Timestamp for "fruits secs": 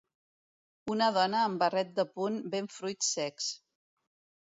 2.81-3.55